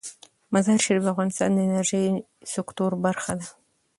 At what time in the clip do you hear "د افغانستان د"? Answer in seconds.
1.03-1.59